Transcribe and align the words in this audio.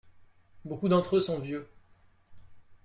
Beaucoup 0.65 0.89
d’entre 0.89 1.17
eux 1.17 1.19
sont 1.19 1.37
vieux. 1.37 1.69